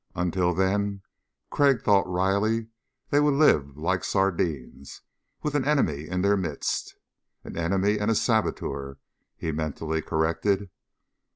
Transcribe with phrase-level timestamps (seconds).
[0.15, 1.03] Until then,
[1.51, 2.69] Crag thought wryly,
[3.11, 5.01] they would live like sardines
[5.43, 6.95] with an enemy in their midst.
[7.43, 8.97] An enemy and a saboteur,
[9.37, 10.71] he mentally corrected.